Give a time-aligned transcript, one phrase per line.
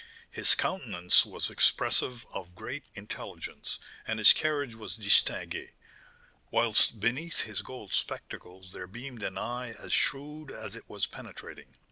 [0.31, 3.77] His countenance was expressive of great intelligence,
[4.07, 5.73] and his carriage was distingué;
[6.49, 11.75] whilst beneath his gold spectacles there beamed an eye as shrewd as it was penetrating.